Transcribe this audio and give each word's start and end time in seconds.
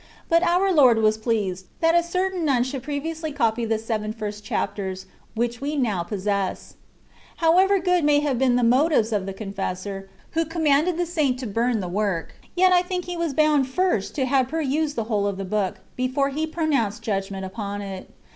But 0.29 0.41
our 0.41 0.73
Lord 0.73 0.97
was 0.97 1.19
pleased 1.19 1.67
that 1.79 1.93
a 1.93 2.01
cer 2.01 2.31
tain 2.31 2.43
nun 2.43 2.63
should 2.63 2.81
previously 2.81 3.31
copy 3.31 3.65
the 3.65 3.77
seven 3.77 4.13
first 4.13 4.43
chapters, 4.43 5.05
which 5.35 5.61
we 5.61 5.75
now 5.75 6.01
possess. 6.01 6.73
However 7.37 7.77
good 7.77 8.03
may 8.03 8.19
have 8.21 8.39
been 8.39 8.55
the 8.55 8.63
motives 8.63 9.13
of 9.13 9.27
the 9.27 9.33
confessor, 9.33 10.09
who 10.31 10.43
commanded 10.43 10.97
the 10.97 11.05
Saint 11.05 11.37
to 11.41 11.45
bum 11.45 11.81
the 11.81 11.87
work; 11.87 12.33
yet 12.55 12.73
I 12.73 12.81
think 12.81 13.05
he 13.05 13.15
was 13.15 13.35
hckxnA 13.35 13.67
first 13.67 14.15
to 14.15 14.25
have 14.25 14.47
perused 14.47 14.95
the 14.95 15.03
whole 15.03 15.27
of 15.27 15.37
the 15.37 15.45
book, 15.45 15.81
before 15.95 16.29
he 16.29 16.47
pro 16.47 16.65
nounced 16.65 17.01
judgment 17.01 17.45
upon 17.45 17.83
it. 17.83 18.09